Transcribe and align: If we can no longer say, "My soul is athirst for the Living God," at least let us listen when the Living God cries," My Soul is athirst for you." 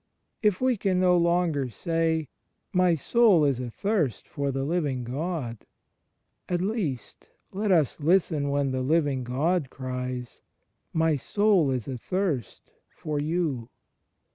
If 0.41 0.59
we 0.59 0.77
can 0.77 0.99
no 0.99 1.15
longer 1.15 1.69
say, 1.69 2.27
"My 2.73 2.95
soul 2.95 3.45
is 3.45 3.61
athirst 3.61 4.27
for 4.27 4.49
the 4.51 4.63
Living 4.63 5.03
God," 5.03 5.59
at 6.49 6.59
least 6.59 7.29
let 7.51 7.71
us 7.71 7.99
listen 7.99 8.49
when 8.49 8.71
the 8.71 8.81
Living 8.81 9.23
God 9.23 9.69
cries," 9.69 10.41
My 11.05 11.17
Soul 11.17 11.69
is 11.69 11.87
athirst 11.87 12.71
for 12.89 13.19
you." 13.19 13.69